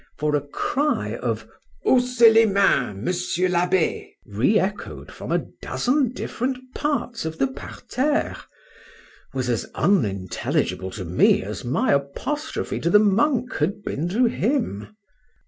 [0.17, 1.47] for a cry of
[1.85, 8.35] "Haussez les mains, Monsieur l'Abbé!" re echoed from a dozen different parts of the parterre,
[9.35, 14.87] was as unintelligible to me, as my apostrophe to the monk had been to him.